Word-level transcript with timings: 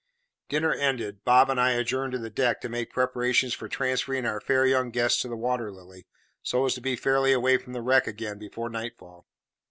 Dinner 0.49 0.73
ended, 0.73 1.23
Bob 1.23 1.47
and 1.51 1.61
I 1.61 1.73
adjourned 1.73 2.13
to 2.13 2.17
the 2.17 2.31
deck 2.31 2.59
to 2.61 2.69
make 2.69 2.89
preparations 2.91 3.53
for 3.53 3.67
transferring 3.67 4.25
our 4.25 4.41
fair 4.41 4.65
young 4.65 4.89
guest 4.89 5.21
to 5.21 5.27
the 5.27 5.35
Water 5.37 5.71
Lily, 5.71 6.07
so 6.41 6.65
as 6.65 6.73
to 6.73 6.81
be 6.81 6.95
fairly 6.95 7.33
away 7.33 7.57
from 7.59 7.73
the 7.73 7.83
wreck 7.83 8.07
again 8.07 8.39
before 8.39 8.67
nightfall. 8.67 9.27